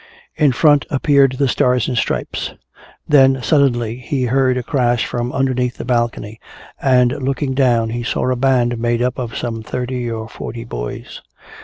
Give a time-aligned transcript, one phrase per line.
[0.35, 2.55] In front appeared the Stars and Stripes.
[3.07, 6.39] Then suddenly he heard a crash from underneath the balcony,
[6.81, 11.21] and looking down he saw a band made up of some thirty or forty boys.